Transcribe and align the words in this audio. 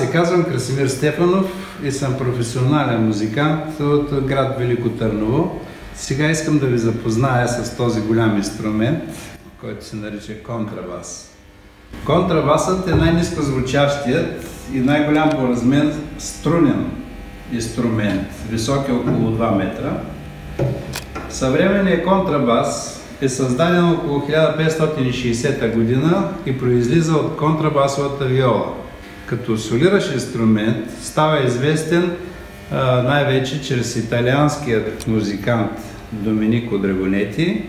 се 0.00 0.10
казвам 0.12 0.44
Красимир 0.44 0.86
Стефанов 0.86 1.46
и 1.84 1.92
съм 1.92 2.18
професионален 2.18 3.06
музикант 3.06 3.80
от 3.80 4.24
град 4.24 4.58
Велико 4.58 4.88
Търново. 4.88 5.60
Сега 5.94 6.30
искам 6.30 6.58
да 6.58 6.66
ви 6.66 6.78
запозная 6.78 7.48
с 7.48 7.76
този 7.76 8.00
голям 8.00 8.36
инструмент, 8.36 9.02
който 9.60 9.84
се 9.84 9.96
нарича 9.96 10.42
контрабас. 10.42 11.30
Контрабасът 12.06 12.88
е 12.88 12.94
най-низко 12.94 13.42
звучащият 13.42 14.46
и 14.72 14.80
най-голям 14.80 15.30
по 15.30 15.48
размер 15.48 15.92
струнен 16.18 16.86
инструмент, 17.52 18.28
висок 18.50 18.88
е 18.88 18.92
около 18.92 19.30
2 19.30 19.56
метра. 19.56 19.92
Съвременният 21.28 22.04
контрабас 22.04 23.00
е 23.20 23.28
създаден 23.28 23.90
около 23.90 24.20
1560 24.20 25.74
година 25.74 26.28
и 26.46 26.58
произлиза 26.58 27.12
от 27.12 27.36
контрабасовата 27.36 28.24
виола. 28.24 28.74
Като 29.30 29.58
солиращ 29.58 30.14
инструмент 30.14 30.90
става 31.02 31.44
известен 31.44 32.12
най-вече 33.04 33.62
чрез 33.62 33.96
италианският 33.96 35.06
музикант 35.06 35.70
Доминико 36.12 36.78
Драгонети. 36.78 37.62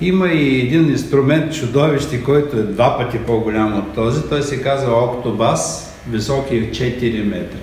Има 0.00 0.28
и 0.28 0.60
един 0.60 0.90
инструмент 0.90 1.54
чудовище, 1.54 2.24
който 2.24 2.56
е 2.56 2.62
два 2.62 2.98
пъти 2.98 3.18
по-голям 3.18 3.78
от 3.78 3.94
този. 3.94 4.28
Той 4.28 4.42
се 4.42 4.62
казва 4.62 5.04
октобас, 5.04 5.94
висок 6.10 6.50
е 6.50 6.70
4 6.70 7.24
метра. 7.24 7.58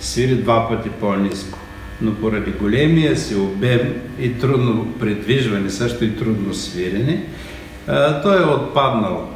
Свири 0.00 0.34
два 0.34 0.68
пъти 0.68 0.88
по-низко. 0.88 1.58
Но 2.00 2.14
поради 2.14 2.50
големия 2.50 3.16
си 3.16 3.34
обем 3.34 3.94
и 4.20 4.38
трудно 4.38 4.86
придвижване, 5.00 5.70
също 5.70 6.04
и 6.04 6.16
трудно 6.16 6.54
свирене, 6.54 7.22
той 8.22 8.42
е 8.42 8.46
отпаднал. 8.46 9.28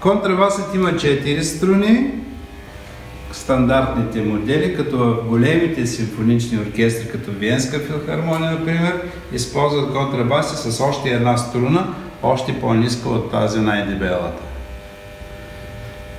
Контрабасът 0.00 0.74
има 0.74 0.88
4 0.88 1.40
струни, 1.40 2.10
стандартните 3.32 4.22
модели, 4.22 4.76
като 4.76 4.98
в 4.98 5.24
големите 5.28 5.86
симфонични 5.86 6.58
оркестри, 6.58 7.08
като 7.08 7.30
Виенска 7.30 7.78
филхармония, 7.78 8.50
например, 8.50 9.00
използват 9.32 9.92
контрабаси 9.92 10.70
с 10.70 10.80
още 10.80 11.08
една 11.08 11.36
струна, 11.36 11.94
още 12.22 12.60
по-ниска 12.60 13.08
от 13.08 13.30
тази 13.30 13.60
най-дебелата. 13.60 14.42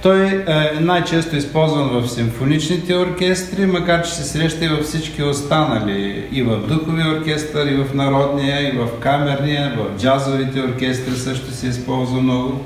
Той 0.03 0.25
е 0.25 0.79
най-често 0.79 1.35
използван 1.35 2.01
в 2.01 2.07
симфоничните 2.09 2.95
оркестри, 2.95 3.65
макар 3.65 4.03
че 4.03 4.11
се 4.11 4.23
среща 4.23 4.65
и 4.65 4.67
във 4.67 4.85
всички 4.85 5.23
останали, 5.23 6.27
и 6.31 6.43
в 6.43 6.67
духови 6.67 7.03
оркестър, 7.03 7.67
и 7.67 7.75
в 7.75 7.93
народния, 7.93 8.69
и 8.69 8.77
в 8.77 8.87
камерния, 8.99 9.77
в 9.77 9.99
джазовите 9.99 10.61
оркестри 10.61 11.15
също 11.15 11.51
се 11.51 11.67
използва 11.67 12.21
много. 12.21 12.65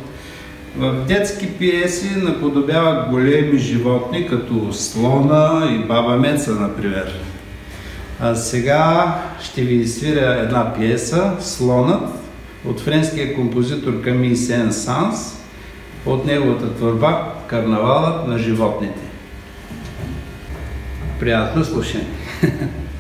В 0.78 1.06
детски 1.06 1.48
пиеси 1.48 2.10
наподобява 2.16 3.08
големи 3.10 3.58
животни, 3.58 4.28
като 4.28 4.74
слона 4.74 5.70
и 5.72 5.88
баба 5.88 6.16
Меца, 6.16 6.52
например. 6.52 7.14
А 8.20 8.36
сега 8.36 9.16
ще 9.44 9.62
ви 9.62 9.88
свиря 9.88 10.40
една 10.42 10.74
пиеса, 10.74 11.32
Слонът, 11.40 12.10
от 12.66 12.80
френския 12.80 13.36
композитор 13.36 14.02
Камин 14.02 14.38
Сен 14.38 14.74
Санс, 14.74 15.44
от 16.06 16.26
неговата 16.26 16.76
творба 16.76 17.34
Карнавалът 17.48 18.28
на 18.28 18.38
животните. 18.38 19.02
Приятно 21.20 21.66
слушане! 21.66 22.06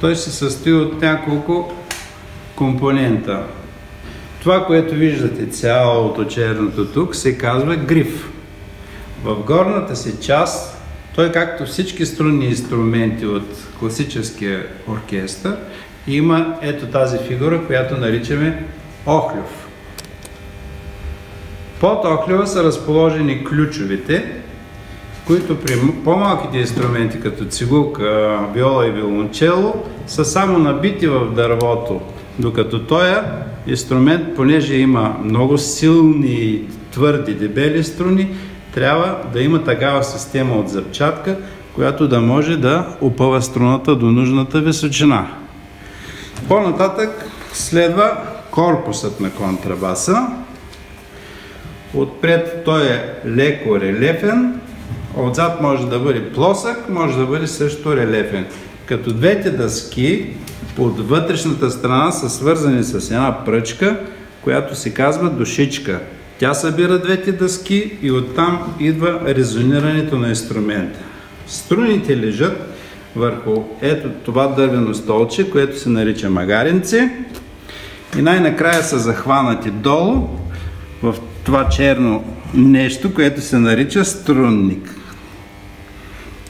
Той 0.00 0.16
се 0.16 0.30
състои 0.30 0.72
от 0.72 1.02
няколко 1.02 1.72
компонента. 2.56 3.42
Това, 4.40 4.66
което 4.66 4.94
виждате 4.94 5.46
цялото 5.46 6.24
черното 6.24 6.86
тук, 6.86 7.16
се 7.16 7.38
казва 7.38 7.76
гриф. 7.76 8.30
В 9.24 9.34
горната 9.34 9.96
си 9.96 10.14
част, 10.20 10.82
той 11.14 11.32
както 11.32 11.66
всички 11.66 12.06
струнни 12.06 12.46
инструменти 12.46 13.26
от 13.26 13.68
класическия 13.78 14.66
оркестър, 14.88 15.56
има 16.06 16.56
ето 16.62 16.86
тази 16.86 17.18
фигура, 17.18 17.66
която 17.66 17.96
наричаме 17.96 18.64
охлюв. 19.06 19.68
Под 21.80 22.04
охлюва 22.04 22.46
са 22.46 22.64
разположени 22.64 23.44
ключовите, 23.44 24.34
които 25.28 25.60
при 25.60 25.74
по-малките 26.04 26.58
инструменти, 26.58 27.20
като 27.20 27.44
цигулка, 27.44 28.38
виола 28.54 28.86
и 28.86 28.90
виолончело, 28.90 29.84
са 30.06 30.24
само 30.24 30.58
набити 30.58 31.06
в 31.06 31.34
дървото. 31.34 32.00
Докато 32.38 32.82
този 32.82 33.14
инструмент, 33.66 34.36
понеже 34.36 34.74
има 34.74 35.16
много 35.24 35.58
силни, 35.58 36.62
твърди, 36.92 37.34
дебели 37.34 37.84
струни, 37.84 38.28
трябва 38.74 39.16
да 39.32 39.42
има 39.42 39.64
такава 39.64 40.04
система 40.04 40.54
от 40.54 40.68
запчатка, 40.68 41.36
която 41.74 42.08
да 42.08 42.20
може 42.20 42.56
да 42.56 42.96
опъва 43.00 43.42
струната 43.42 43.96
до 43.96 44.06
нужната 44.06 44.60
височина. 44.60 45.26
По-нататък 46.48 47.26
следва 47.52 48.12
корпусът 48.50 49.20
на 49.20 49.30
контрабаса. 49.30 50.26
Отпред 51.94 52.62
той 52.64 52.86
е 52.86 53.14
леко 53.26 53.80
релефен, 53.80 54.60
Отзад 55.16 55.60
може 55.60 55.86
да 55.86 55.98
бъде 55.98 56.32
плосък, 56.32 56.88
може 56.88 57.18
да 57.18 57.26
бъде 57.26 57.46
също 57.46 57.96
релефен. 57.96 58.46
Като 58.86 59.12
двете 59.12 59.50
дъски 59.50 60.26
под 60.76 61.08
вътрешната 61.08 61.70
страна 61.70 62.10
са 62.10 62.30
свързани 62.30 62.84
с 62.84 63.10
една 63.10 63.44
пръчка, 63.44 64.00
която 64.42 64.74
се 64.74 64.94
казва 64.94 65.30
душичка. 65.30 66.00
Тя 66.38 66.54
събира 66.54 66.98
двете 66.98 67.32
дъски 67.32 67.98
и 68.02 68.10
оттам 68.10 68.74
идва 68.80 69.20
резонирането 69.26 70.16
на 70.16 70.28
инструмента. 70.28 70.98
Струните 71.46 72.16
лежат 72.16 72.74
върху 73.16 73.62
ето 73.82 74.08
това 74.24 74.46
дървено 74.46 74.94
столче, 74.94 75.50
което 75.50 75.78
се 75.78 75.88
нарича 75.88 76.30
магаринце 76.30 77.10
и 78.18 78.22
най-накрая 78.22 78.82
са 78.82 78.98
захванати 78.98 79.70
долу 79.70 80.28
в 81.02 81.14
това 81.44 81.68
черно 81.68 82.24
нещо, 82.54 83.14
което 83.14 83.40
се 83.40 83.58
нарича 83.58 84.04
струнник. 84.04 84.94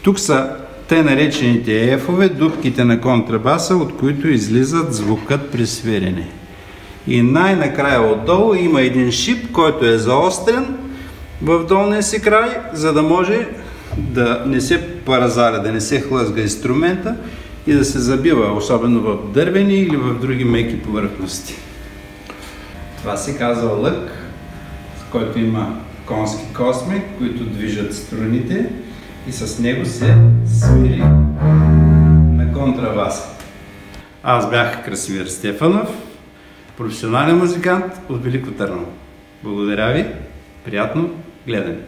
Тук 0.03 0.19
са 0.19 0.51
те 0.89 1.03
наречените 1.03 1.93
ефове, 1.93 2.29
дубките 2.29 2.85
на 2.85 3.01
контрабаса, 3.01 3.77
от 3.77 3.97
които 3.97 4.29
излизат 4.29 4.95
звукът 4.95 5.51
при 5.51 5.67
свирене. 5.67 6.29
И 7.07 7.23
най-накрая 7.23 8.03
отдолу 8.03 8.55
има 8.55 8.81
един 8.81 9.13
шип, 9.13 9.53
който 9.53 9.87
е 9.87 9.99
заострен 9.99 10.77
в 11.43 11.67
долния 11.67 12.03
си 12.03 12.23
край, 12.23 12.57
за 12.73 12.93
да 12.93 13.03
може 13.03 13.49
да 13.97 14.43
не 14.47 14.61
се 14.61 14.89
паразаря, 15.05 15.63
да 15.63 15.73
не 15.73 15.81
се 15.81 16.01
хлъзга 16.01 16.43
инструмента 16.43 17.17
и 17.67 17.73
да 17.73 17.85
се 17.85 17.99
забива, 17.99 18.53
особено 18.53 19.01
в 19.01 19.33
дървени 19.35 19.75
или 19.75 19.97
в 19.97 20.21
други 20.21 20.45
меки 20.45 20.83
повърхности. 20.83 21.55
Това 22.99 23.17
се 23.17 23.37
казва 23.37 23.71
лък, 23.71 24.11
който 25.11 25.39
има 25.39 25.77
конски 26.09 26.55
косми, 26.55 27.03
които 27.19 27.45
движат 27.45 27.95
струните 27.95 28.71
и 29.29 29.33
с 29.33 29.59
него 29.59 29.87
се 29.87 30.17
свири 30.47 31.03
на 32.33 32.53
контрабаса. 32.53 33.29
Аз 34.23 34.51
бях 34.51 34.85
Красимир 34.85 35.27
Стефанов, 35.27 35.89
професионален 36.77 37.39
музикант 37.39 37.93
от 38.09 38.25
Велико 38.25 38.51
Търно. 38.51 38.87
Благодаря 39.43 39.93
ви, 39.93 40.07
приятно 40.65 41.11
гледане! 41.47 41.79